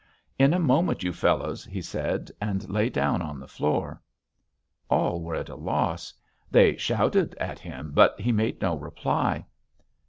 "In 0.39 0.51
a 0.55 0.59
moment, 0.59 1.03
you 1.03 1.13
fellows," 1.13 1.63
he 1.63 1.79
said 1.79 2.31
and 2.41 2.67
lay 2.67 2.89
down 2.89 3.21
on 3.21 3.39
the 3.39 3.47
floor. 3.47 4.01
All 4.89 5.21
were 5.21 5.35
at 5.35 5.47
a 5.47 5.55
loss. 5.55 6.11
They 6.49 6.75
shouted 6.75 7.35
at 7.35 7.59
him 7.59 7.91
but 7.91 8.19
he 8.19 8.31
made 8.31 8.63
no 8.63 8.75
reply. 8.75 9.45